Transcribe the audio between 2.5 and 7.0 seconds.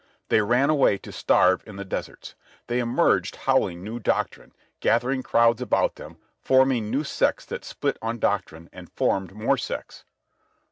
They emerged howling new doctrine, gathering crowds about them, forming